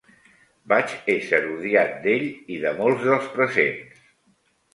Vaig 0.71 0.95
ésser 1.15 1.41
odiat 1.57 1.93
d'ell 2.07 2.25
i 2.57 2.59
de 2.65 2.73
molts 2.81 3.05
dels 3.11 3.29
presents. 3.37 4.03